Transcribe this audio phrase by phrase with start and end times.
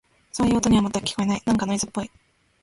[0.31, 1.41] そういう音には、全く聞こえない。
[1.45, 2.09] なんかノイズっぽい。